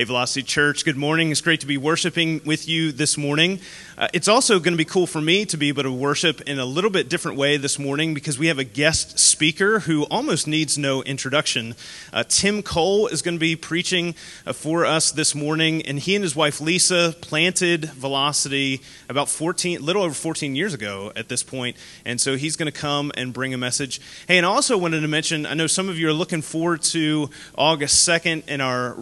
[0.00, 1.30] Hey, Velocity Church, good morning.
[1.30, 3.60] It's great to be worshiping with you this morning.
[3.98, 6.58] Uh, it's also going to be cool for me to be able to worship in
[6.58, 10.46] a little bit different way this morning because we have a guest speaker who almost
[10.46, 11.74] needs no introduction.
[12.14, 14.14] Uh, Tim Cole is going to be preaching
[14.46, 18.80] uh, for us this morning, and he and his wife Lisa planted Velocity
[19.10, 21.76] about 14, little over 14 years ago at this point,
[22.06, 24.00] and so he's going to come and bring a message.
[24.26, 26.80] Hey, and I also wanted to mention, I know some of you are looking forward
[26.84, 28.94] to August 2nd and our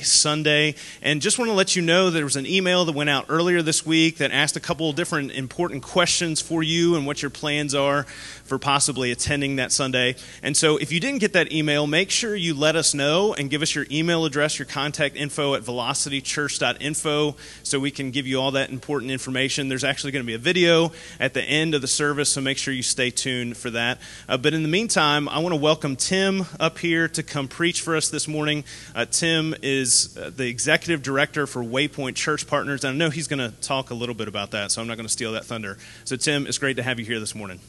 [0.00, 3.26] Sunday, and just want to let you know there was an email that went out
[3.28, 7.22] earlier this week week that asked a couple different important questions for you and what
[7.22, 8.04] your plans are
[8.44, 10.14] for possibly attending that Sunday.
[10.42, 13.50] And so if you didn't get that email, make sure you let us know and
[13.50, 18.40] give us your email address, your contact info at velocitychurch.info so we can give you
[18.40, 19.68] all that important information.
[19.68, 22.58] There's actually going to be a video at the end of the service, so make
[22.58, 23.98] sure you stay tuned for that.
[24.28, 27.80] Uh, but in the meantime, I want to welcome Tim up here to come preach
[27.80, 28.62] for us this morning.
[28.94, 29.75] Uh, Tim is
[30.16, 33.76] uh, the executive director for Waypoint Church Partners, and I know he's going to talk
[33.76, 35.76] talk a little bit about that, so I'm not going to steal that thunder.
[36.04, 37.60] So, Tim, it's great to have you here this morning.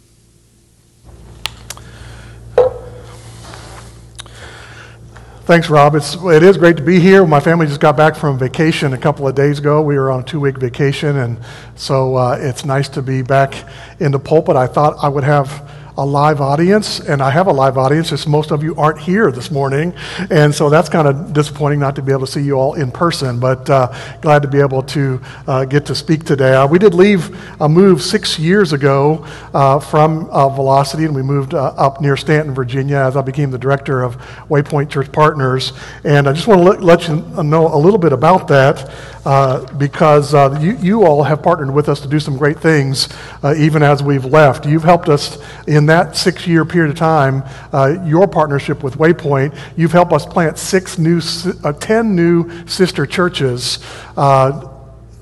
[5.41, 5.95] Thanks, Rob.
[5.95, 7.25] It's, it is great to be here.
[7.25, 9.81] My family just got back from vacation a couple of days ago.
[9.81, 11.39] We were on a two week vacation, and
[11.75, 13.53] so uh, it's nice to be back
[13.99, 14.55] in the pulpit.
[14.55, 18.27] I thought I would have a live audience, and I have a live audience, just
[18.27, 19.93] most of you aren't here this morning.
[20.29, 22.91] And so that's kind of disappointing not to be able to see you all in
[22.91, 26.53] person, but uh, glad to be able to uh, get to speak today.
[26.53, 31.23] Uh, we did leave a move six years ago uh, from uh, Velocity, and we
[31.23, 34.17] moved uh, up near Staunton, Virginia, as I became the director of
[34.49, 35.73] Waypoint Church Partners.
[36.03, 38.87] And I just want to let, let you know a little bit about that.
[39.27, 43.09] Uh, because uh, you, you, all have partnered with us to do some great things
[43.43, 44.65] uh, even as we've left.
[44.65, 49.53] You've helped us in that six year period of time, uh, your partnership with Waypoint,
[49.75, 51.19] you've helped us plant six new,
[51.65, 53.79] uh, 10 new sister churches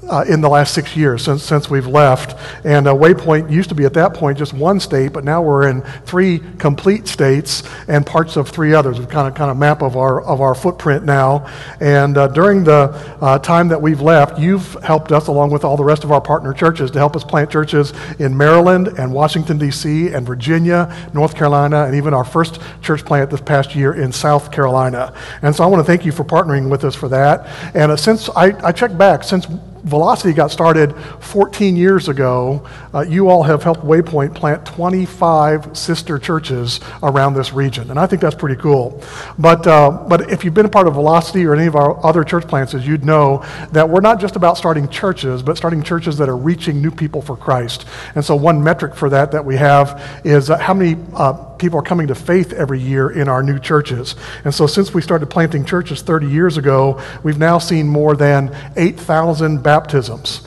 [0.10, 2.38] uh, in the last six years since, since we've left.
[2.66, 5.68] And uh, Waypoint used to be at that point just one state, but now we're
[5.68, 9.00] in three complete states and parts of three others.
[9.00, 11.48] We've kind of kind of map of our of our footprint now.
[11.80, 15.78] And uh, during the uh, time that we've left, you've helped us along with all
[15.78, 19.58] the rest of our partner churches to help us plant churches in Maryland and Washington
[19.58, 20.10] D.C.
[20.10, 24.52] and Virginia, North Carolina, and even our first church plant this past year in South
[24.52, 25.14] Carolina.
[25.42, 27.48] And so I want to thank you for partnering with us for that.
[27.76, 29.48] And uh, since I, I checked back since
[29.86, 32.66] Velocity got started 14 years ago.
[32.92, 38.08] Uh, you all have helped Waypoint plant 25 sister churches around this region, and I
[38.08, 39.04] think that's pretty cool.
[39.38, 42.24] But, uh, but if you've been a part of Velocity or any of our other
[42.24, 46.30] church plants, you'd know that we're not just about starting churches, but starting churches that
[46.30, 47.86] are reaching new people for Christ.
[48.16, 51.80] And so one metric for that that we have is uh, how many uh, people
[51.80, 54.16] are coming to faith every year in our new churches.
[54.44, 58.56] And so since we started planting churches 30 years ago, we've now seen more than
[58.76, 60.46] 8,000 baptisms,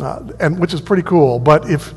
[0.00, 1.40] uh, and which is pretty cool.
[1.40, 1.92] But if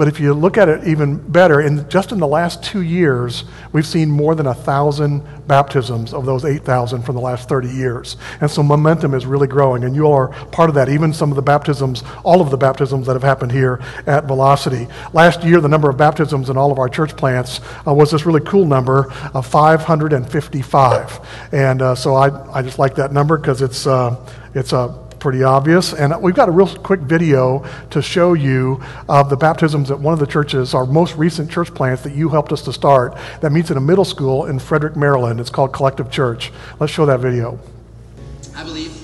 [0.00, 3.44] but if you look at it even better, in just in the last two years,
[3.72, 8.16] we've seen more than a thousand baptisms of those 8,000 from the last 30 years.
[8.40, 10.88] And so momentum is really growing, and you are part of that.
[10.88, 14.88] Even some of the baptisms, all of the baptisms that have happened here at Velocity.
[15.12, 18.24] Last year, the number of baptisms in all of our church plants uh, was this
[18.24, 21.28] really cool number of 555.
[21.52, 24.16] And uh, so I, I just like that number because it's, uh,
[24.54, 25.92] it's a pretty obvious.
[25.92, 30.12] And we've got a real quick video to show you of the baptisms at one
[30.12, 33.52] of the churches, our most recent church plants that you helped us to start, that
[33.52, 35.38] meets in a middle school in Frederick, Maryland.
[35.38, 36.50] It's called Collective Church.
[36.80, 37.58] Let's show that video.
[38.56, 38.96] I believe.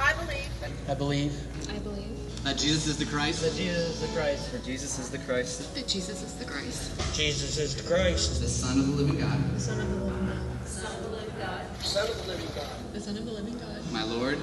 [0.00, 0.50] I believe.
[0.88, 1.32] I believe.
[1.70, 2.44] I believe.
[2.44, 3.42] That Jesus is the Christ.
[3.42, 4.50] That Jesus is the Christ.
[4.50, 5.74] For Jesus is the Christ.
[5.74, 7.14] That Jesus is the Christ.
[7.16, 8.40] Jesus is the Christ.
[8.40, 9.54] The Son of the living God.
[9.54, 10.66] The Son of the living God.
[10.66, 11.60] Son of the living God.
[11.80, 12.66] Son of the living God.
[12.92, 13.92] The Son of the living God.
[13.92, 14.38] My Lord.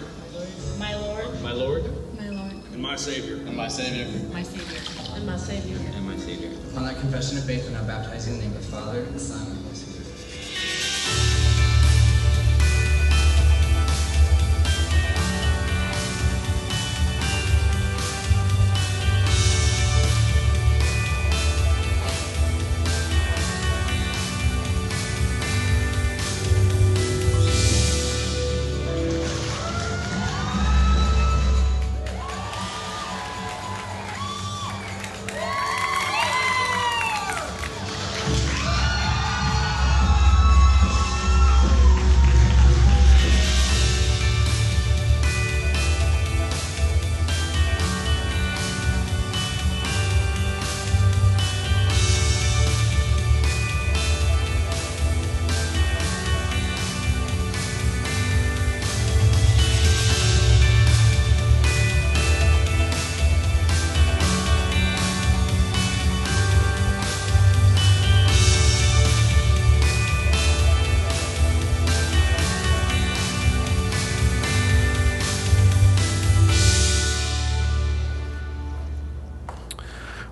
[0.81, 1.42] My Lord.
[1.44, 1.84] My Lord.
[2.18, 2.53] My Lord.
[2.74, 3.36] And my Savior.
[3.36, 4.08] And my Savior.
[4.34, 4.80] My Savior.
[5.16, 5.78] And my Savior.
[5.78, 6.50] And my Savior.
[6.75, 9.02] On that confession of faith, and I baptize you in the name of the Father,
[9.02, 9.60] and the Son,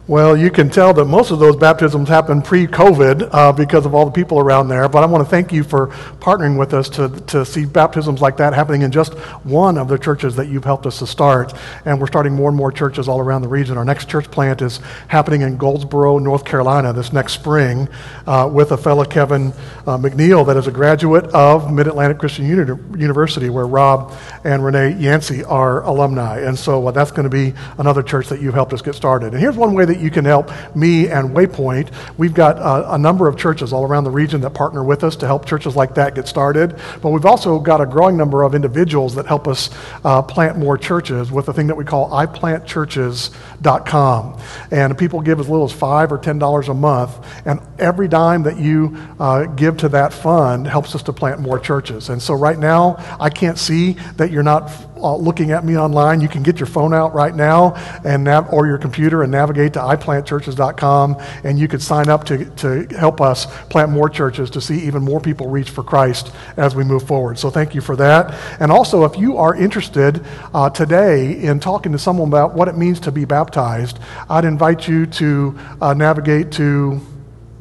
[0.09, 3.93] Well, you can tell that most of those baptisms happened pre COVID uh, because of
[3.93, 4.89] all the people around there.
[4.89, 5.89] But I want to thank you for
[6.19, 9.13] partnering with us to, to see baptisms like that happening in just
[9.43, 11.53] one of the churches that you've helped us to start.
[11.85, 13.77] And we're starting more and more churches all around the region.
[13.77, 14.79] Our next church plant is
[15.09, 17.87] happening in Goldsboro, North Carolina this next spring
[18.25, 19.53] uh, with a fellow, Kevin
[19.85, 24.65] uh, McNeil, that is a graduate of Mid Atlantic Christian Uni- University, where Rob and
[24.65, 26.39] Renee Yancey are alumni.
[26.39, 29.33] And so uh, that's going to be another church that you've helped us get started.
[29.33, 31.91] And here's one way that you can help me and Waypoint.
[32.17, 35.15] We've got uh, a number of churches all around the region that partner with us
[35.17, 36.79] to help churches like that get started.
[37.01, 39.69] But we've also got a growing number of individuals that help us
[40.03, 44.41] uh, plant more churches with a thing that we call iplantchurches.com.
[44.71, 48.43] And people give as little as five or ten dollars a month, and every dime
[48.43, 52.09] that you uh, give to that fund helps us to plant more churches.
[52.09, 56.21] And so right now, I can't see that you're not uh, looking at me online,
[56.21, 59.73] you can get your phone out right now and nav- or your computer and navigate
[59.73, 64.61] to iplantchurches.com, and you could sign up to, to help us plant more churches to
[64.61, 67.39] see even more people reach for Christ as we move forward.
[67.39, 68.33] So thank you for that.
[68.59, 72.77] And also, if you are interested uh, today in talking to someone about what it
[72.77, 73.99] means to be baptized,
[74.29, 77.01] I'd invite you to uh, navigate to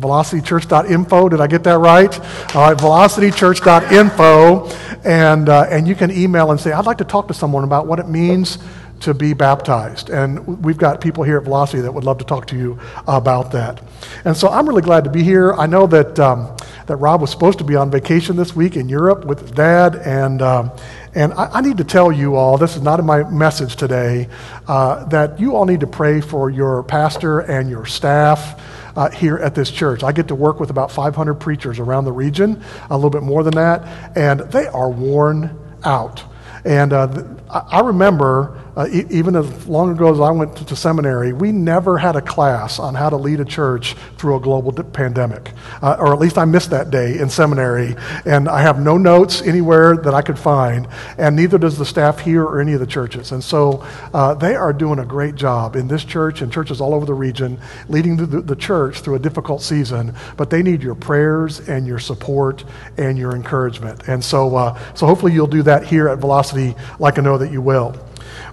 [0.01, 1.29] velocitychurch.info.
[1.29, 2.19] Did I get that right?
[2.55, 4.69] All right, velocitychurch.info.
[5.05, 7.87] And, uh, and you can email and say, I'd like to talk to someone about
[7.87, 8.59] what it means
[9.01, 10.11] to be baptized.
[10.11, 13.53] And we've got people here at Velocity that would love to talk to you about
[13.53, 13.81] that.
[14.25, 15.53] And so I'm really glad to be here.
[15.55, 16.57] I know that, um,
[16.87, 19.95] that Rob was supposed to be on vacation this week in Europe with his dad.
[19.97, 20.73] And, um,
[21.15, 24.29] and I, I, need to tell you all, this is not in my message today,
[24.67, 28.61] uh, that you all need to pray for your pastor and your staff
[28.99, 30.03] uh, here at this church.
[30.03, 32.61] I get to work with about 500 preachers around the region,
[32.91, 36.25] a little bit more than that, and they are worn out.
[36.65, 37.07] And uh,
[37.51, 41.51] I remember uh, e- even as long ago as I went to, to, seminary, we
[41.51, 45.53] never had a class on how to lead a church through a global pandemic.
[45.83, 49.43] Uh, or at least I missed that day in seminary, and I have no notes
[49.43, 50.87] anywhere that I could find,
[51.17, 53.33] and neither does the staff here or any of the churches.
[53.33, 53.85] And so
[54.15, 57.15] uh, they are doing a great job in this church and churches all over the
[57.15, 57.59] region,
[57.89, 61.99] leading the, the church through a difficult season, but they need your prayers and your
[61.99, 62.65] support
[62.97, 64.07] and your encouragement.
[64.07, 67.51] And so, uh, so hopefully you'll do that here at Velocity, like I know that
[67.51, 67.97] you will.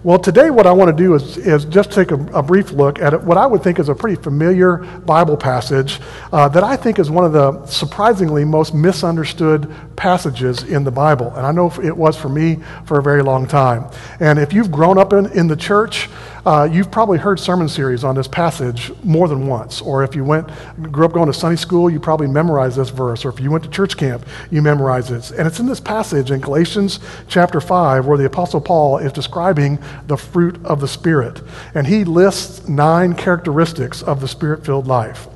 [0.04, 3.00] Well, today what I want to do is, is just take a, a brief look
[3.00, 6.00] at what I would think is a pretty familiar Bible passage
[6.32, 11.34] uh, that I think is one of the surprisingly most misunderstood passages in the Bible.
[11.36, 13.90] And I know it was for me for a very long time.
[14.20, 16.08] And if you've grown up in, in the church,
[16.46, 19.82] uh, you've probably heard sermon series on this passage more than once.
[19.82, 20.48] Or if you went,
[20.92, 23.26] grew up going to Sunday school, you probably memorized this verse.
[23.26, 25.32] Or if you went to church camp, you memorized it.
[25.32, 29.80] And it's in this passage in Galatians chapter 5 where the Apostle Paul is describing
[30.06, 31.42] the fruit of the Spirit.
[31.74, 35.28] And he lists nine characteristics of the Spirit filled life.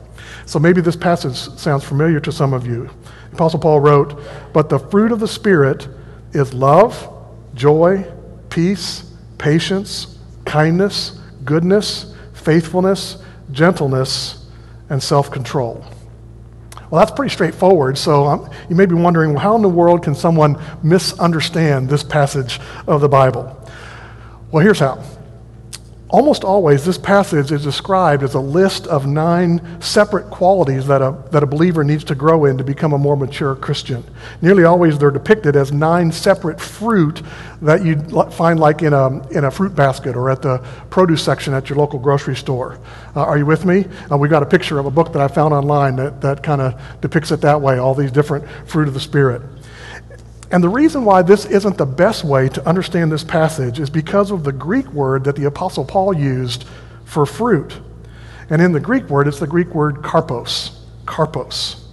[0.45, 2.87] So maybe this passage sounds familiar to some of you.
[3.31, 4.21] The Apostle Paul wrote,
[4.53, 5.87] But the fruit of the Spirit
[6.33, 7.11] is love,
[7.55, 8.05] joy,
[8.49, 10.18] peace, patience
[10.49, 11.11] kindness,
[11.45, 14.47] goodness, faithfulness, gentleness,
[14.89, 15.85] and self control.
[16.89, 17.99] Well, that's pretty straightforward.
[17.99, 22.03] So um, you may be wondering, well, how in the world can someone misunderstand this
[22.03, 23.55] passage of the Bible?
[24.51, 25.03] Well, here's how.
[26.11, 31.15] Almost always, this passage is described as a list of nine separate qualities that a,
[31.29, 34.03] that a believer needs to grow in to become a more mature Christian.
[34.41, 37.21] Nearly always, they're depicted as nine separate fruit
[37.61, 37.95] that you
[38.31, 40.57] find like in a, in a fruit basket or at the
[40.89, 42.79] produce section at your local grocery store.
[43.15, 43.85] Uh, are you with me?
[44.11, 46.59] Uh, we got a picture of a book that I found online that, that kind
[46.59, 49.43] of depicts it that way, all these different fruit of the Spirit.
[50.51, 54.31] And the reason why this isn't the best way to understand this passage is because
[54.31, 56.65] of the Greek word that the Apostle Paul used
[57.05, 57.79] for fruit.
[58.49, 60.75] And in the Greek word, it's the Greek word karpos.
[61.05, 61.83] Karpos.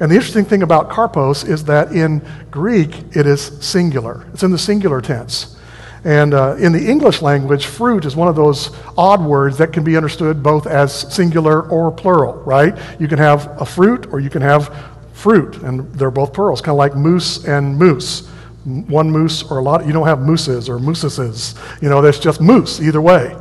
[0.00, 4.26] And the interesting thing about karpos is that in Greek, it is singular.
[4.32, 5.56] It's in the singular tense.
[6.04, 9.82] And uh, in the English language, fruit is one of those odd words that can
[9.82, 12.76] be understood both as singular or plural, right?
[13.00, 16.74] You can have a fruit or you can have fruit, and they're both plurals, kind
[16.74, 18.28] of like moose and moose.
[18.64, 21.54] One moose or a lot, you don't have mooses or mousses.
[21.80, 23.34] You know, there's just moose either way.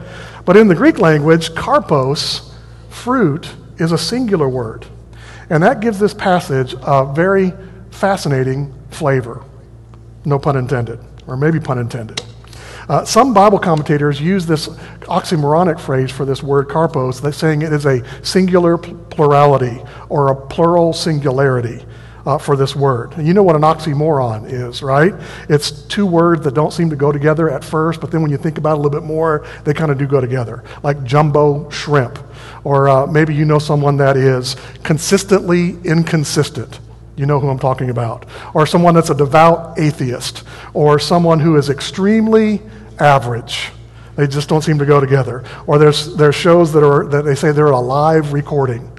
[0.45, 2.49] But in the Greek language, karpos,
[2.89, 4.85] fruit, is a singular word.
[5.49, 7.51] And that gives this passage a very
[7.91, 9.43] fascinating flavor.
[10.23, 12.21] No pun intended, or maybe pun intended.
[12.87, 14.67] Uh, some Bible commentators use this
[15.07, 20.93] oxymoronic phrase for this word karpos, saying it is a singular plurality or a plural
[20.93, 21.83] singularity.
[22.25, 23.13] uh, for this word.
[23.17, 25.13] You know what an oxymoron is, right?
[25.47, 28.37] It's two words that don't seem to go together at first, but then when you
[28.37, 31.69] think about it a little bit more, they kind of do go together, like jumbo
[31.69, 32.19] shrimp.
[32.63, 36.79] Or uh, maybe you know someone that is consistently inconsistent.
[37.15, 38.25] You know who I'm talking about.
[38.53, 40.43] Or someone that's a devout atheist.
[40.73, 42.61] Or someone who is extremely
[42.99, 43.71] average.
[44.15, 45.43] They just don't seem to go together.
[45.67, 48.91] Or there's, there's shows that, are, that they say they're a live recording.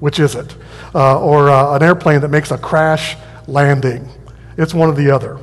[0.00, 0.56] Which is it?
[0.94, 4.08] Uh, or uh, an airplane that makes a crash landing.
[4.56, 5.38] It's one or the other.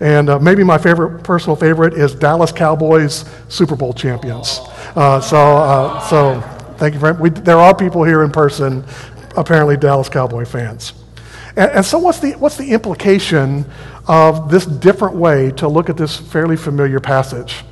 [0.00, 4.60] And uh, maybe my favorite, personal favorite is Dallas Cowboys Super Bowl champions.
[4.94, 6.40] Uh, so, uh, so
[6.76, 8.84] thank you for we, There are people here in person,
[9.36, 10.92] apparently Dallas Cowboy fans.
[11.56, 13.64] And, and so, what's the, what's the implication
[14.06, 17.64] of this different way to look at this fairly familiar passage?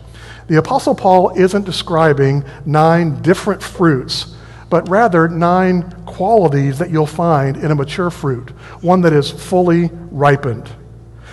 [0.49, 4.35] The Apostle Paul isn't describing nine different fruits,
[4.69, 9.91] but rather nine qualities that you'll find in a mature fruit, one that is fully
[10.11, 10.71] ripened.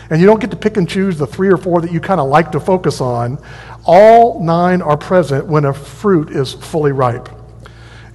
[0.10, 2.20] And you don't get to pick and choose the three or four that you kind
[2.20, 3.38] of like to focus on.
[3.86, 7.29] All nine are present when a fruit is fully ripe.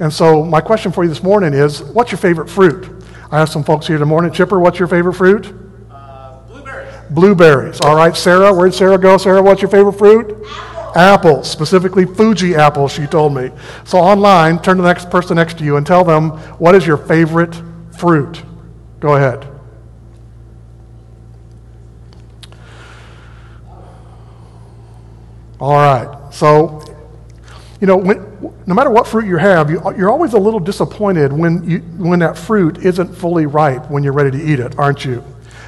[0.00, 2.93] And so, my question for you this morning is what's your favorite fruit?
[3.35, 4.31] I have some folks here this morning.
[4.31, 5.53] Chipper, what's your favorite fruit?
[5.91, 6.95] Uh, blueberries.
[7.11, 7.81] Blueberries.
[7.81, 9.17] All right, Sarah, where'd Sarah go?
[9.17, 10.47] Sarah, what's your favorite fruit?
[10.95, 13.50] apples, specifically Fuji apples, she told me.
[13.83, 16.87] So online, turn to the next person next to you and tell them, what is
[16.87, 17.61] your favorite
[17.99, 18.41] fruit?
[19.00, 19.45] Go ahead.
[25.59, 26.33] All right.
[26.33, 26.84] So,
[27.81, 28.19] you know, when,
[28.66, 32.19] no matter what fruit you have, you, are always a little disappointed when, you, when
[32.21, 35.23] that fruit isn't fully ripe when you're ready to eat it, aren't you?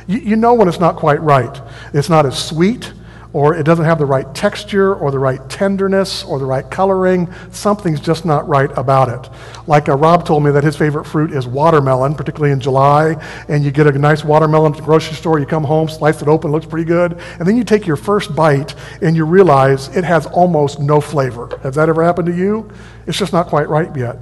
[0.06, 0.18] you?
[0.18, 1.60] You know when it's not quite right.
[1.92, 2.92] It's not as sweet
[3.32, 7.32] or it doesn't have the right texture or the right tenderness or the right coloring.
[7.50, 9.30] Something's just not right about it.
[9.66, 13.16] Like uh, Rob told me that his favorite fruit is watermelon, particularly in July,
[13.48, 16.28] and you get a nice watermelon at the grocery store, you come home, slice it
[16.28, 20.04] open, looks pretty good, and then you take your first bite and you realize it
[20.04, 21.58] has almost no flavor.
[21.62, 22.70] Has that ever happened to you?
[23.06, 24.18] It's just not quite ripe yet.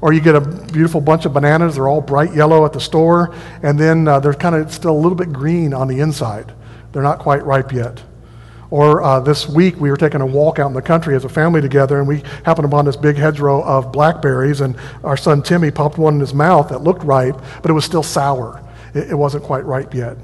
[0.00, 3.34] Or you get a beautiful bunch of bananas, they're all bright yellow at the store,
[3.62, 6.52] and then uh, they're kind of still a little bit green on the inside.
[6.92, 8.02] They're not quite ripe yet.
[8.70, 11.28] Or uh, this week, we were taking a walk out in the country as a
[11.28, 15.70] family together, and we happened upon this big hedgerow of blackberries, and our son Timmy
[15.70, 18.62] popped one in his mouth that looked ripe, but it was still sour.
[18.94, 20.16] It, it wasn't quite ripe yet.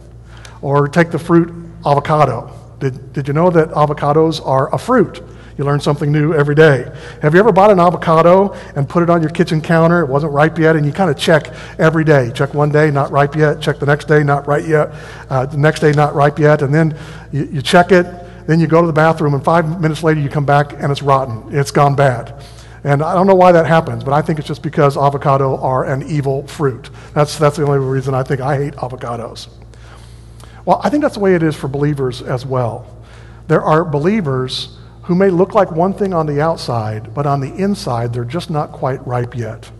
[0.60, 1.52] Or take the fruit
[1.86, 2.58] avocado.
[2.80, 5.22] Did, did you know that avocados are a fruit?
[5.58, 6.90] You learn something new every day.
[7.20, 10.00] Have you ever bought an avocado and put it on your kitchen counter?
[10.00, 12.32] It wasn't ripe yet, and you kind of check every day.
[12.34, 13.60] Check one day, not ripe yet.
[13.60, 14.92] Check the next day, not ripe yet.
[15.28, 16.62] Uh, the next day, not ripe yet.
[16.62, 16.98] And then
[17.32, 18.06] you, you check it,
[18.46, 21.02] then you go to the bathroom, and five minutes later you come back and it's
[21.02, 21.56] rotten.
[21.56, 22.42] It's gone bad.
[22.84, 25.84] And I don't know why that happens, but I think it's just because avocado are
[25.84, 26.90] an evil fruit.
[27.14, 29.48] That's, that's the only reason I think I hate avocados.
[30.64, 32.86] Well, I think that's the way it is for believers as well.
[33.46, 37.52] There are believers who may look like one thing on the outside, but on the
[37.54, 39.70] inside, they're just not quite ripe yet.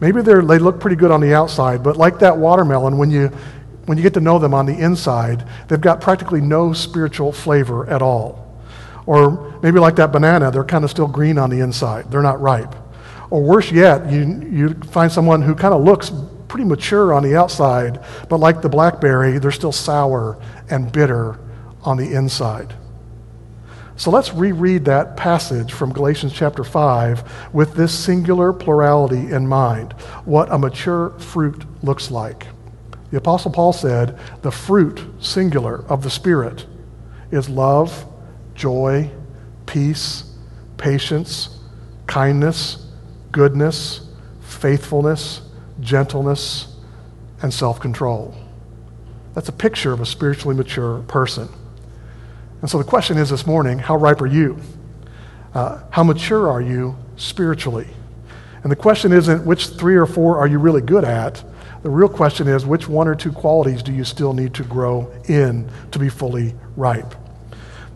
[0.00, 3.30] Maybe they look pretty good on the outside, but like that watermelon, when you
[3.86, 7.88] when you get to know them on the inside, they've got practically no spiritual flavor
[7.88, 8.38] at all.
[9.06, 12.40] Or maybe like that banana, they're kind of still green on the inside, they're not
[12.40, 12.74] ripe.
[13.30, 16.12] Or worse yet, you, you find someone who kind of looks
[16.48, 21.40] pretty mature on the outside, but like the blackberry, they're still sour and bitter
[21.82, 22.74] on the inside.
[23.96, 29.92] So let's reread that passage from Galatians chapter 5 with this singular plurality in mind
[30.24, 32.46] what a mature fruit looks like.
[33.12, 36.64] The Apostle Paul said, the fruit, singular, of the Spirit
[37.30, 38.06] is love,
[38.54, 39.10] joy,
[39.66, 40.34] peace,
[40.78, 41.58] patience,
[42.06, 42.86] kindness,
[43.30, 44.08] goodness,
[44.40, 45.42] faithfulness,
[45.78, 46.74] gentleness,
[47.42, 48.34] and self control.
[49.34, 51.50] That's a picture of a spiritually mature person.
[52.62, 54.58] And so the question is this morning how ripe are you?
[55.52, 57.88] Uh, how mature are you spiritually?
[58.62, 61.44] And the question isn't which three or four are you really good at?
[61.82, 65.12] The real question is which one or two qualities do you still need to grow
[65.28, 67.14] in to be fully ripe?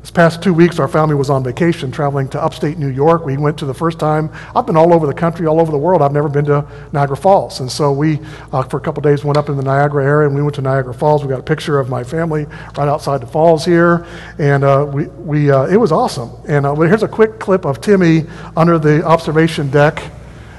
[0.00, 3.24] This past two weeks, our family was on vacation traveling to upstate New York.
[3.24, 4.30] We went to the first time.
[4.54, 6.00] I've been all over the country, all over the world.
[6.00, 7.58] I've never been to Niagara Falls.
[7.58, 8.20] And so we,
[8.52, 10.62] uh, for a couple days, went up in the Niagara area and we went to
[10.62, 11.24] Niagara Falls.
[11.24, 14.06] We got a picture of my family right outside the falls here.
[14.38, 16.30] And uh, we, we, uh, it was awesome.
[16.46, 18.26] And uh, here's a quick clip of Timmy
[18.56, 20.12] under the observation deck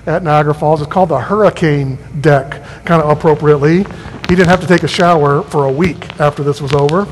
[0.08, 0.82] at Niagara Falls.
[0.82, 3.80] It's called the Hurricane Deck, kind of appropriately.
[3.80, 7.06] He didn't have to take a shower for a week after this was over.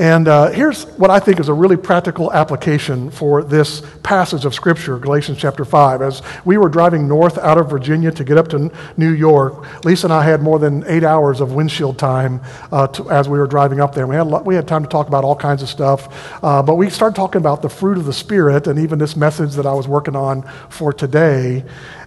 [0.00, 4.54] And uh, here's what I think is a really practical application for this passage of
[4.54, 6.00] Scripture, Galatians chapter 5.
[6.00, 10.06] As we were driving north out of Virginia to get up to New York, Lisa
[10.06, 12.40] and I had more than eight hours of windshield time
[12.72, 14.06] uh, to, as we were driving up there.
[14.06, 16.08] We had, we had time to talk about all kinds of stuff,
[16.42, 19.52] uh, but we started talking about the fruit of the Spirit and even this message
[19.56, 21.62] that I was working on for today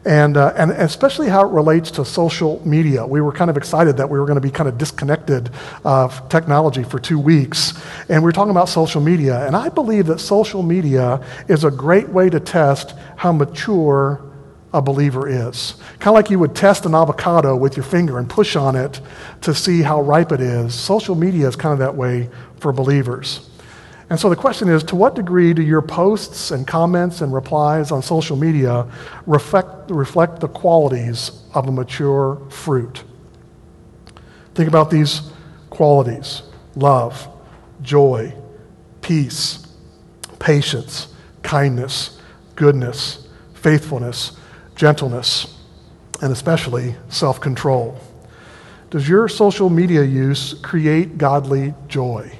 [0.06, 3.06] and, uh, and especially how it relates to social media.
[3.06, 5.50] We were kind of excited that we were going to be kind of disconnected
[5.86, 7.74] of technology for two weeks,
[8.10, 9.46] and we were talking about social media.
[9.46, 14.22] And I believe that social media is a great way to test how mature
[14.74, 15.76] a believer is.
[16.00, 19.00] Kind of like you would test an avocado with your finger and push on it
[19.42, 20.74] to see how ripe it is.
[20.74, 22.30] Social media is kind of that way
[22.60, 23.50] for believers.
[24.10, 27.92] And so the question is to what degree do your posts and comments and replies
[27.92, 28.88] on social media
[29.26, 33.04] reflect, reflect the qualities of a mature fruit?
[34.56, 35.32] Think about these
[35.70, 36.44] qualities
[36.76, 37.28] love,
[37.82, 38.34] joy,
[39.02, 39.66] peace,
[40.40, 42.20] patience, kindness,
[42.56, 44.38] goodness, faithfulness,
[44.76, 45.58] gentleness,
[46.22, 47.98] and especially self control.
[48.90, 52.40] Does your social media use create godly joy?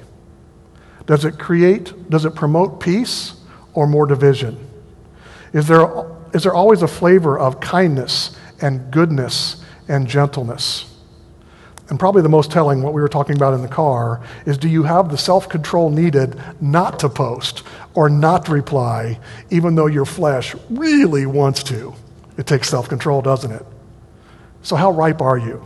[1.06, 3.34] Does it create, does it promote peace
[3.74, 4.58] or more division?
[5.52, 5.86] Is there,
[6.32, 10.90] is there always a flavor of kindness and goodness and gentleness?
[11.90, 14.68] And probably the most telling, what we were talking about in the car, is do
[14.68, 17.62] you have the self control needed not to post
[17.94, 19.20] or not reply,
[19.50, 21.94] even though your flesh really wants to?
[22.38, 23.66] It takes self control, doesn't it?
[24.62, 25.62] So, how ripe are you?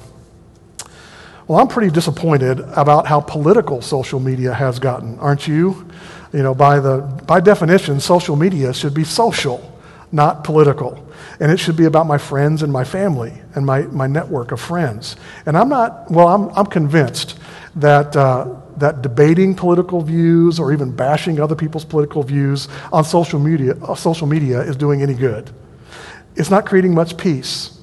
[1.49, 5.88] Well, I'm pretty disappointed about how political social media has gotten, aren't you?
[6.31, 9.81] You know, by, the, by definition, social media should be social,
[10.12, 11.02] not political.
[11.40, 14.61] And it should be about my friends and my family and my, my network of
[14.61, 15.17] friends.
[15.47, 17.38] And I'm not, well, I'm, I'm convinced
[17.76, 23.40] that, uh, that debating political views or even bashing other people's political views on social
[23.40, 25.51] media, uh, social media is doing any good.
[26.37, 27.81] It's not creating much peace,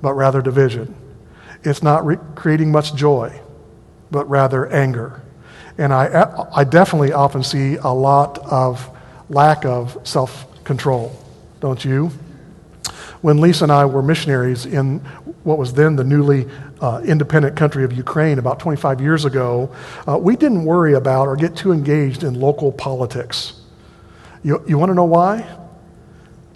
[0.00, 1.01] but rather division.
[1.64, 3.38] It's not re- creating much joy,
[4.10, 5.22] but rather anger.
[5.78, 8.88] And I, I definitely often see a lot of
[9.28, 11.16] lack of self control,
[11.60, 12.10] don't you?
[13.22, 14.98] When Lisa and I were missionaries in
[15.44, 16.48] what was then the newly
[16.80, 19.74] uh, independent country of Ukraine about 25 years ago,
[20.06, 23.54] uh, we didn't worry about or get too engaged in local politics.
[24.42, 25.46] You, you want to know why?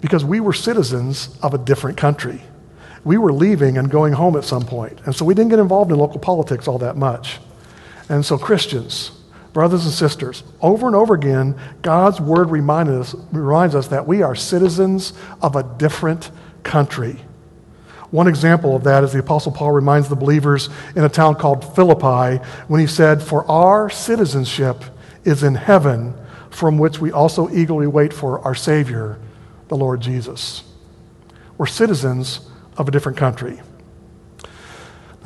[0.01, 2.41] Because we were citizens of a different country
[3.07, 4.99] we were leaving and going home at some point.
[5.05, 7.39] And so we didn't get involved in local politics all that much.
[8.09, 9.11] And so, Christians,
[9.53, 14.35] brothers and sisters, over and over again, God's word us, reminds us that we are
[14.35, 16.29] citizens of a different
[16.63, 17.17] country.
[18.11, 21.75] One example of that is the Apostle Paul reminds the believers in a town called
[21.75, 24.83] Philippi when he said, For our citizenship
[25.23, 26.13] is in heaven,
[26.49, 29.17] from which we also eagerly wait for our Savior,
[29.69, 30.63] the Lord Jesus.
[31.57, 33.59] We're citizens of a different country.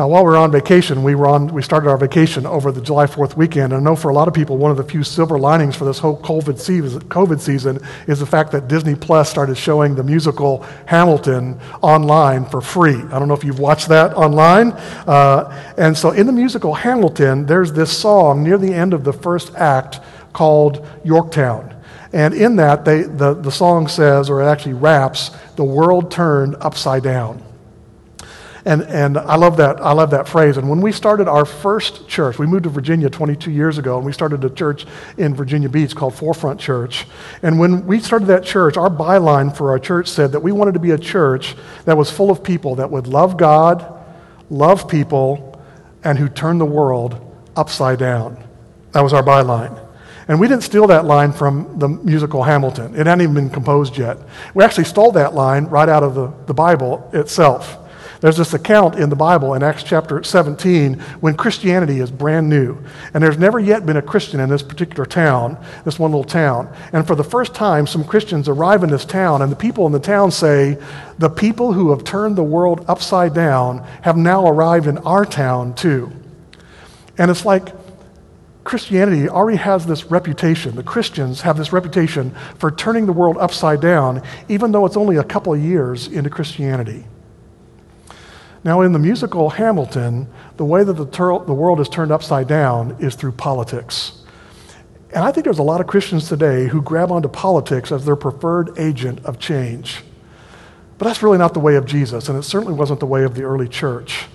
[0.02, 2.82] Now, while we were on vacation, we, were on, we started our vacation over the
[2.82, 3.72] July 4th weekend.
[3.72, 5.86] And I know for a lot of people, one of the few silver linings for
[5.86, 10.04] this whole COVID season, COVID season is the fact that Disney Plus started showing the
[10.04, 12.96] musical Hamilton online for free.
[12.96, 14.72] I don't know if you've watched that online.
[15.06, 19.14] Uh, and so in the musical Hamilton, there's this song near the end of the
[19.14, 20.00] first act
[20.34, 21.80] called Yorktown.
[22.14, 26.56] And in that, they, the, the song says, or it actually raps, the world turned
[26.60, 27.42] upside down.
[28.64, 30.58] And, and I, love that, I love that phrase.
[30.58, 34.06] And when we started our first church, we moved to Virginia 22 years ago, and
[34.06, 34.86] we started a church
[35.18, 37.08] in Virginia Beach called Forefront Church.
[37.42, 40.74] And when we started that church, our byline for our church said that we wanted
[40.76, 44.00] to be a church that was full of people that would love God,
[44.52, 45.60] love people,
[46.04, 47.20] and who turned the world
[47.56, 48.44] upside down.
[48.92, 49.80] That was our byline.
[50.28, 52.94] And we didn't steal that line from the musical Hamilton.
[52.96, 54.18] It hadn't even been composed yet.
[54.54, 57.78] We actually stole that line right out of the, the Bible itself.
[58.22, 62.78] There's this account in the Bible in Acts chapter 17 when Christianity is brand new.
[63.16, 66.72] And there's never yet been a Christian in this particular town, this one little town.
[66.94, 69.92] And for the first time, some Christians arrive in this town, and the people in
[69.92, 70.78] the town say,
[71.18, 75.74] The people who have turned the world upside down have now arrived in our town
[75.74, 76.12] too.
[77.18, 77.70] And it's like,
[78.64, 80.76] Christianity already has this reputation.
[80.76, 85.18] The Christians have this reputation for turning the world upside down, even though it's only
[85.18, 87.06] a couple of years into Christianity.
[88.64, 92.96] Now, in the musical Hamilton, the way that the, the world is turned upside down
[93.00, 94.22] is through politics.
[95.14, 98.16] And I think there's a lot of Christians today who grab onto politics as their
[98.16, 100.04] preferred agent of change.
[101.00, 103.34] But that's really not the way of Jesus, and it certainly wasn't the way of
[103.34, 104.28] the early church.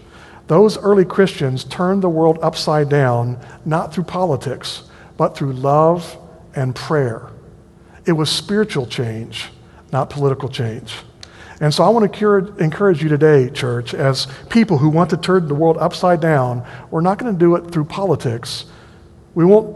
[0.46, 4.84] Those early Christians turned the world upside down, not through politics,
[5.16, 6.16] but through love
[6.54, 7.30] and prayer.
[8.04, 9.48] It was spiritual change,
[9.92, 10.94] not political change.
[11.60, 15.48] And so I want to encourage you today, church, as people who want to turn
[15.48, 18.66] the world upside down, we're not going to do it through politics.
[19.34, 19.74] We won't,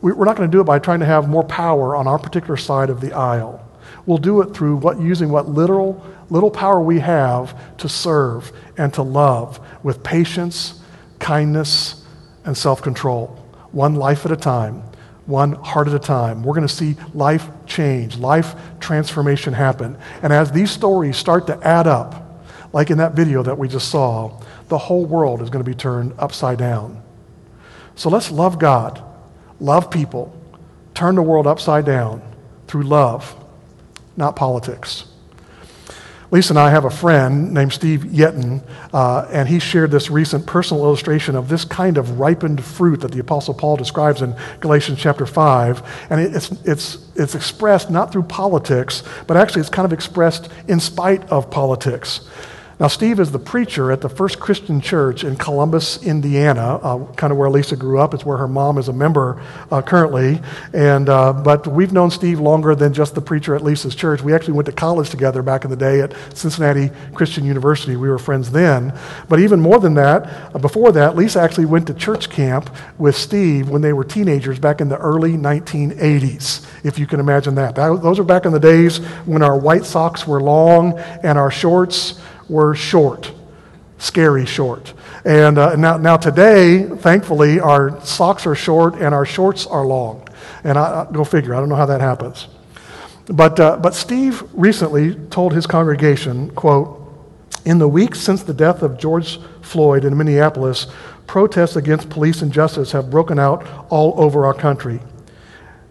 [0.00, 2.56] we're not going to do it by trying to have more power on our particular
[2.56, 3.65] side of the aisle.
[4.04, 8.92] We'll do it through what, using what literal, little power we have to serve and
[8.94, 10.80] to love with patience,
[11.18, 12.04] kindness,
[12.44, 13.28] and self control,
[13.72, 14.82] one life at a time
[15.26, 16.42] one heart at a time.
[16.42, 19.98] We're going to see life change, life transformation happen.
[20.22, 23.88] And as these stories start to add up, like in that video that we just
[23.88, 27.02] saw, the whole world is going to be turned upside down.
[27.94, 29.02] So let's love God,
[29.60, 30.34] love people,
[30.94, 32.22] turn the world upside down
[32.66, 33.34] through love,
[34.16, 35.04] not politics.
[36.32, 38.60] Lisa and I have a friend named Steve Yetten,
[38.92, 43.12] uh, and he shared this recent personal illustration of this kind of ripened fruit that
[43.12, 46.06] the Apostle Paul describes in Galatians chapter 5.
[46.10, 50.80] And it's, it's, it's expressed not through politics, but actually it's kind of expressed in
[50.80, 52.28] spite of politics.
[52.78, 57.32] Now, Steve is the preacher at the First Christian Church in Columbus, Indiana, uh, kind
[57.32, 58.12] of where Lisa grew up.
[58.12, 60.42] It's where her mom is a member uh, currently.
[60.74, 64.20] And, uh, but we've known Steve longer than just the preacher at Lisa's church.
[64.20, 67.96] We actually went to college together back in the day at Cincinnati Christian University.
[67.96, 68.92] We were friends then.
[69.26, 73.16] But even more than that, uh, before that, Lisa actually went to church camp with
[73.16, 77.74] Steve when they were teenagers back in the early 1980s, if you can imagine that.
[77.74, 81.50] that those are back in the days when our white socks were long and our
[81.50, 83.32] shorts were short,
[83.98, 84.94] scary short.
[85.24, 90.28] And uh, now, now today, thankfully, our socks are short and our shorts are long.
[90.64, 92.48] And I, I go figure, I don't know how that happens.
[93.26, 97.02] But, uh, but Steve recently told his congregation, quote,
[97.64, 100.86] in the weeks since the death of George Floyd in Minneapolis,
[101.26, 105.00] protests against police injustice have broken out all over our country.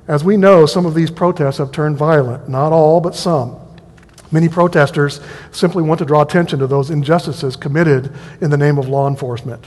[0.08, 3.60] As we know, some of these protests have turned violent, not all, but some.
[4.32, 8.88] Many protesters simply want to draw attention to those injustices committed in the name of
[8.88, 9.66] law enforcement.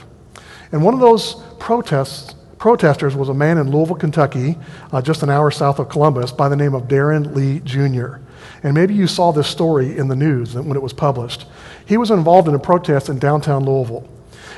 [0.71, 4.57] And one of those protests, protesters was a man in Louisville, Kentucky,
[4.91, 8.17] uh, just an hour south of Columbus, by the name of Darren Lee Jr.
[8.63, 11.45] And maybe you saw this story in the news when it was published.
[11.85, 14.07] He was involved in a protest in downtown Louisville.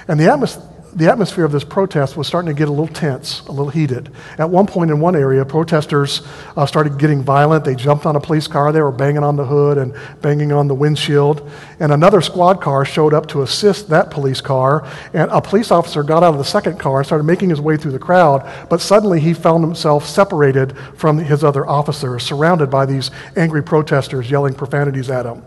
[0.08, 0.62] And the, atmos-
[0.94, 4.12] the atmosphere of this protest was starting to get a little tense, a little heated.
[4.38, 6.22] At one point in one area, protesters
[6.58, 7.64] uh, started getting violent.
[7.64, 8.72] They jumped on a police car.
[8.72, 11.50] They were banging on the hood and banging on the windshield.
[11.80, 14.86] And another squad car showed up to assist that police car.
[15.14, 17.78] And a police officer got out of the second car and started making his way
[17.78, 18.48] through the crowd.
[18.70, 24.30] But suddenly he found himself separated from his other officers, surrounded by these angry protesters
[24.30, 25.44] yelling profanities at him.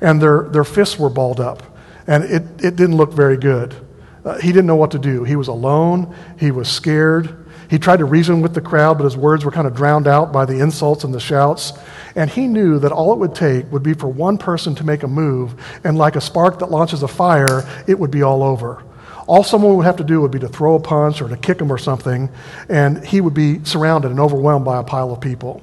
[0.00, 1.62] And their, their fists were balled up.
[2.08, 3.76] And it, it didn't look very good.
[4.30, 5.24] Uh, he didn't know what to do.
[5.24, 6.14] He was alone.
[6.38, 7.36] He was scared.
[7.68, 10.32] He tried to reason with the crowd, but his words were kind of drowned out
[10.32, 11.72] by the insults and the shouts.
[12.14, 15.02] And he knew that all it would take would be for one person to make
[15.02, 18.84] a move, and like a spark that launches a fire, it would be all over.
[19.26, 21.60] All someone would have to do would be to throw a punch or to kick
[21.60, 22.30] him or something,
[22.68, 25.60] and he would be surrounded and overwhelmed by a pile of people.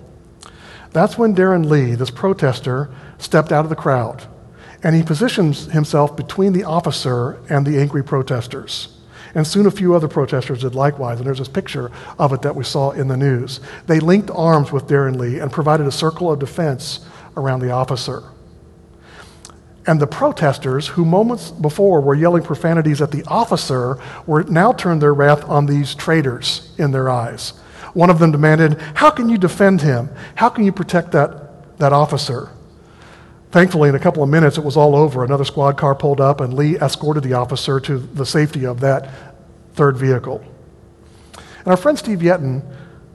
[0.91, 4.27] That's when Darren Lee, this protester, stepped out of the crowd
[4.83, 8.89] and he positions himself between the officer and the angry protesters.
[9.35, 12.55] And soon a few other protesters did likewise, and there's this picture of it that
[12.55, 13.59] we saw in the news.
[13.85, 18.23] They linked arms with Darren Lee and provided a circle of defense around the officer.
[19.85, 25.01] And the protesters, who moments before were yelling profanities at the officer, were now turned
[25.01, 27.51] their wrath on these traitors in their eyes.
[27.93, 30.09] One of them demanded, How can you defend him?
[30.35, 32.49] How can you protect that, that officer?
[33.51, 35.23] Thankfully, in a couple of minutes, it was all over.
[35.23, 39.09] Another squad car pulled up, and Lee escorted the officer to the safety of that
[39.73, 40.43] third vehicle.
[41.59, 42.61] And our friend Steve Yetten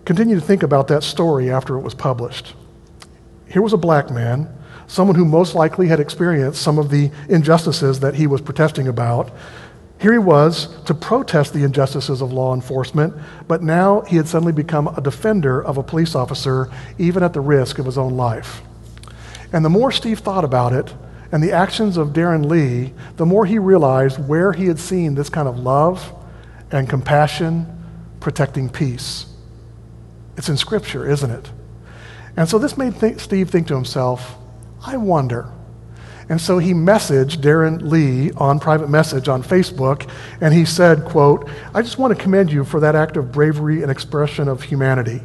[0.04, 2.54] continued to think about that story after it was published.
[3.46, 4.48] Here was a black man,
[4.86, 9.30] someone who most likely had experienced some of the injustices that he was protesting about.
[10.00, 13.14] Here he was to protest the injustices of law enforcement,
[13.46, 17.40] but now he had suddenly become a defender of a police officer, even at the
[17.40, 18.62] risk of his own life.
[19.52, 20.94] And the more Steve thought about it
[21.30, 25.28] and the actions of Darren Lee, the more he realized where he had seen this
[25.28, 26.12] kind of love
[26.70, 27.66] and compassion
[28.20, 29.26] protecting peace.
[30.36, 31.50] It's in Scripture, isn't it?
[32.36, 34.36] And so this made th- Steve think to himself,
[34.84, 35.50] I wonder.
[36.28, 40.08] And so he messaged Darren Lee on private message on Facebook,
[40.40, 43.82] and he said, quote, I just want to commend you for that act of bravery
[43.82, 45.20] and expression of humanity.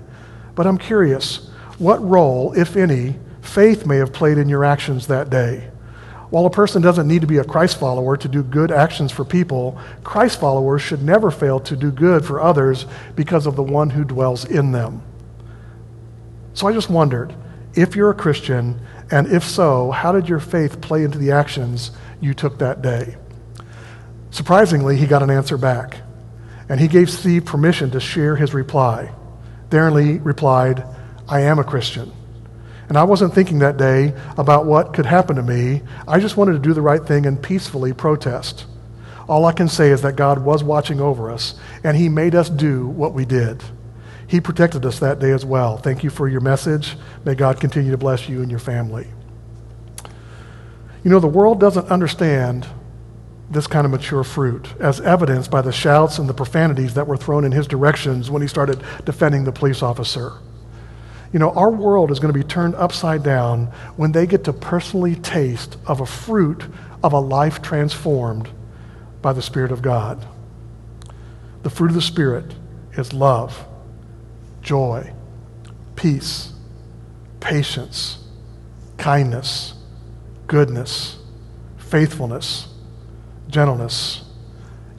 [0.56, 3.16] But I'm curious, what role, if any,
[3.48, 5.70] faith may have played in your actions that day.
[6.30, 9.24] While a person doesn't need to be a Christ follower to do good actions for
[9.24, 13.90] people, Christ followers should never fail to do good for others because of the one
[13.90, 15.02] who dwells in them.
[16.54, 17.34] So I just wondered
[17.76, 18.82] if you're a Christian,
[19.12, 23.16] and if so, how did your faith play into the actions you took that day?
[24.32, 26.02] Surprisingly, he got an answer back,
[26.68, 29.14] and he gave Steve permission to share his reply.
[29.70, 30.84] Darren Lee replied,
[31.30, 32.12] I am a Christian.
[32.90, 35.82] And I wasn't thinking that day about what could happen to me.
[36.08, 38.66] I just wanted to do the right thing and peacefully protest.
[39.28, 42.50] All I can say is that God was watching over us, and He made us
[42.50, 43.62] do what we did.
[44.26, 45.78] He protected us that day as well.
[45.78, 46.96] Thank you for your message.
[47.26, 49.08] May God continue to bless you and your family.
[51.04, 52.68] You know, the world doesn't understand
[53.50, 57.16] this kind of mature fruit, as evidenced by the shouts and the profanities that were
[57.16, 60.34] thrown in his directions when he started defending the police officer.
[61.34, 64.54] You know, our world is going to be turned upside down when they get to
[64.54, 66.64] personally taste of a fruit
[67.04, 68.50] of a life transformed
[69.22, 70.26] by the Spirit of God.
[71.64, 72.54] The fruit of the Spirit
[72.94, 73.68] is love,
[74.62, 75.14] joy,
[75.96, 76.54] peace,
[77.40, 78.20] patience,
[78.98, 79.74] kindness,
[80.48, 81.18] goodness,
[81.78, 82.68] faithfulness,
[83.50, 84.24] gentleness,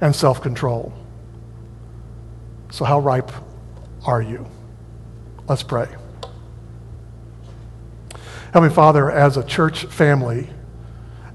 [0.01, 0.93] and self control.
[2.71, 3.33] So, how ripe
[4.05, 4.47] are you?
[5.49, 5.88] Let's pray.
[8.53, 10.49] Heavenly Father, as a church family,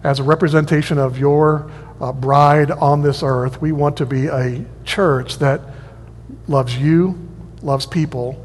[0.04, 1.70] as a representation of your
[2.02, 5.62] uh, bride on this earth, we want to be a church that
[6.48, 7.18] loves you,
[7.62, 8.44] loves people,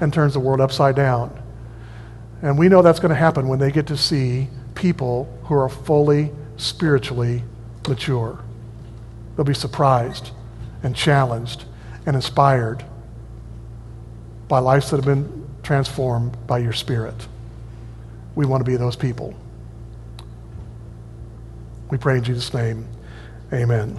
[0.00, 1.34] and turns the world upside down.
[2.42, 5.68] And we know that's going to happen when they get to see people who are
[5.68, 7.42] fully spiritually
[7.88, 8.38] mature.
[9.34, 10.30] They'll be surprised
[10.82, 11.64] and challenged
[12.04, 12.84] and inspired
[14.46, 17.26] by lives that have been transformed by your Spirit.
[18.40, 19.34] We want to be those people.
[21.90, 22.88] We pray in Jesus' name.
[23.52, 23.98] Amen.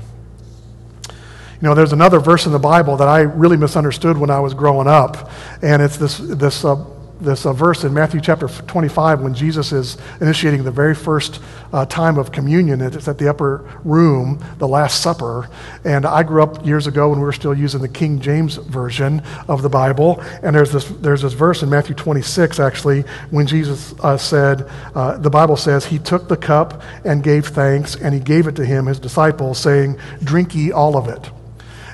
[1.08, 1.14] You
[1.62, 4.88] know, there's another verse in the Bible that I really misunderstood when I was growing
[4.88, 5.30] up,
[5.62, 6.84] and it's this, this uh,
[7.22, 11.40] this uh, verse in Matthew chapter 25 when Jesus is initiating the very first
[11.72, 12.82] uh, time of communion.
[12.82, 15.50] It's at the upper room, the Last Supper.
[15.86, 19.22] And I grew up years ago when we were still using the King James Version
[19.48, 20.22] of the Bible.
[20.42, 25.18] And there's this, there's this verse in Matthew 26, actually, when Jesus uh, said, uh,
[25.18, 28.66] the Bible says, He took the cup and gave thanks, and He gave it to
[28.66, 31.30] Him, His disciples, saying, Drink ye all of it.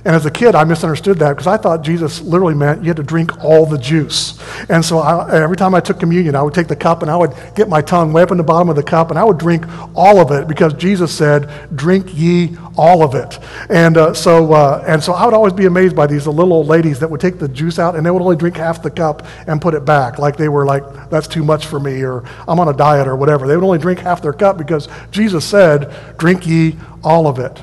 [0.08, 2.96] And as a kid, I misunderstood that because I thought Jesus literally meant you had
[2.96, 4.40] to drink all the juice.
[4.70, 7.18] And so I, every time I took communion, I would take the cup and I
[7.18, 9.38] would get my tongue way up in the bottom of the cup and I would
[9.38, 13.38] drink all of it because Jesus said, Drink ye all of it.
[13.70, 16.68] And, uh, so, uh, and so I would always be amazed by these little old
[16.68, 19.28] ladies that would take the juice out and they would only drink half the cup
[19.46, 20.20] and put it back.
[20.20, 23.18] Like they were like, That's too much for me or I'm on a diet or
[23.18, 23.46] whatever.
[23.46, 27.62] They would only drink half their cup because Jesus said, Drink ye all of it.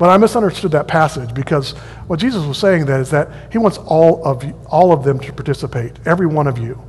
[0.00, 1.72] But I misunderstood that passage because
[2.06, 5.20] what Jesus was saying then is that he wants all of, you, all of them
[5.20, 6.80] to participate, every one of you.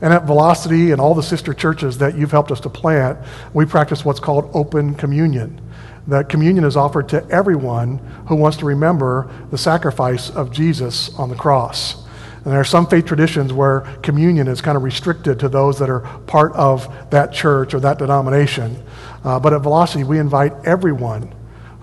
[0.00, 3.20] And at Velocity and all the sister churches that you've helped us to plant,
[3.52, 5.60] we practice what's called open communion.
[6.08, 11.28] That communion is offered to everyone who wants to remember the sacrifice of Jesus on
[11.28, 12.04] the cross.
[12.42, 15.88] And there are some faith traditions where communion is kind of restricted to those that
[15.88, 18.82] are part of that church or that denomination.
[19.22, 21.32] Uh, but at Velocity, we invite everyone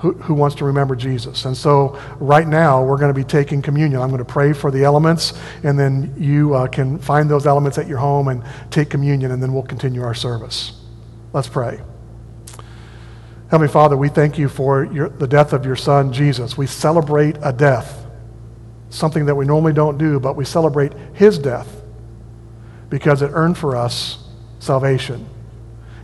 [0.02, 1.46] who, wants to remember Jesus.
[1.46, 4.02] And so, right now, we're going to be taking communion.
[4.02, 7.78] I'm going to pray for the elements, and then you uh, can find those elements
[7.78, 10.82] at your home and take communion, and then we'll continue our service.
[11.34, 11.82] Let's pray.
[13.52, 16.58] Heavenly Father, we thank you for your, the death of your Son, Jesus.
[16.58, 18.06] We celebrate a death,
[18.90, 21.68] something that we normally don't do, but we celebrate his death
[22.90, 24.28] because it earned for us
[24.60, 25.28] salvation.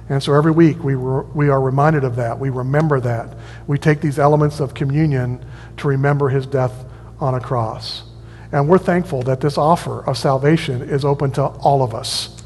[0.10, 2.40] And so every week we, re- we are reminded of that.
[2.40, 3.36] We remember that.
[3.68, 5.44] We take these elements of communion
[5.78, 6.86] to remember his death
[7.20, 8.04] on a cross.
[8.52, 12.42] And we're thankful that this offer of salvation is open to all of us,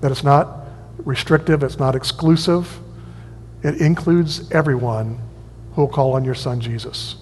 [0.00, 0.66] that it's not
[1.04, 2.80] restrictive, it's not exclusive.
[3.62, 5.20] It includes everyone
[5.74, 7.16] who will call on your son Jesus.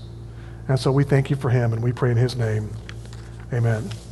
[0.69, 2.71] And so we thank you for him and we pray in his name.
[3.53, 3.91] Amen.